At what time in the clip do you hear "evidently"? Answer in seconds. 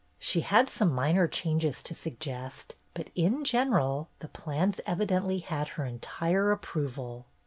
4.87-5.37